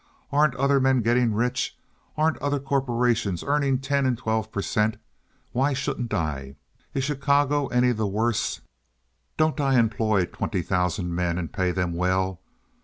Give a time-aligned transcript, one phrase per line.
[0.31, 1.77] Aren't other men getting rich?
[2.17, 4.97] Aren't other corporations earning ten and twelve per cent?
[5.51, 6.55] Why shouldn't I?
[6.95, 8.61] Is Chicago any the worse?
[9.37, 12.39] Don't I employ twenty thousand men and pay them well?